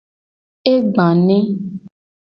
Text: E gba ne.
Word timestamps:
E 0.71 0.73
gba 0.91 1.07
ne. 1.25 1.37